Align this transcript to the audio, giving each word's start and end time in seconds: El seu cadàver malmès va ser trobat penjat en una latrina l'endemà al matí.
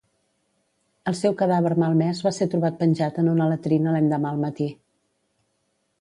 El 1.11 1.17
seu 1.19 1.35
cadàver 1.41 1.73
malmès 1.83 2.23
va 2.27 2.33
ser 2.37 2.49
trobat 2.55 2.81
penjat 2.81 3.21
en 3.25 3.31
una 3.35 3.51
latrina 3.53 3.97
l'endemà 3.97 4.33
al 4.35 4.45
matí. 4.47 4.71